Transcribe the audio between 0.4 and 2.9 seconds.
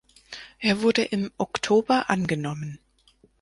Er wurde im Oktober angenommen.